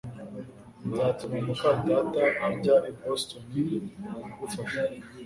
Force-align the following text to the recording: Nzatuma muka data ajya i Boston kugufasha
Nzatuma 0.87 1.37
muka 1.47 1.69
data 1.87 2.23
ajya 2.47 2.75
i 2.89 2.91
Boston 2.99 3.45
kugufasha 4.31 4.81